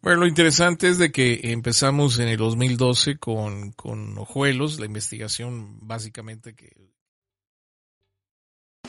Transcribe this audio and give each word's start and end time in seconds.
Bueno, 0.02 0.20
lo 0.20 0.26
interesante 0.26 0.88
es 0.88 0.98
de 0.98 1.12
que 1.12 1.40
empezamos 1.52 2.18
en 2.18 2.28
el 2.28 2.38
2012 2.38 3.18
con, 3.18 3.72
con 3.72 4.16
Ojuelos, 4.16 4.80
la 4.80 4.86
investigación 4.86 5.78
básicamente 5.86 6.54
que 6.54 6.90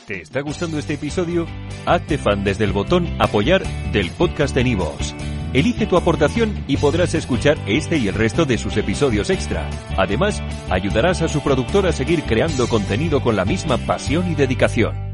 ¿Te 0.07 0.21
está 0.21 0.41
gustando 0.41 0.79
este 0.79 0.95
episodio? 0.95 1.45
Hazte 1.85 2.17
fan 2.17 2.43
desde 2.43 2.63
el 2.63 2.71
botón 2.71 3.07
Apoyar 3.19 3.63
del 3.91 4.09
podcast 4.11 4.55
de 4.55 4.63
Nivos. 4.63 5.13
Elige 5.53 5.85
tu 5.85 5.95
aportación 5.95 6.63
y 6.67 6.77
podrás 6.77 7.13
escuchar 7.13 7.57
este 7.67 7.97
y 7.97 8.07
el 8.07 8.15
resto 8.15 8.45
de 8.45 8.57
sus 8.57 8.77
episodios 8.77 9.29
extra. 9.29 9.69
Además, 9.97 10.41
ayudarás 10.69 11.21
a 11.21 11.27
su 11.27 11.41
productor 11.41 11.85
a 11.87 11.91
seguir 11.91 12.23
creando 12.23 12.67
contenido 12.67 13.21
con 13.21 13.35
la 13.35 13.45
misma 13.45 13.77
pasión 13.77 14.31
y 14.31 14.35
dedicación. 14.35 15.10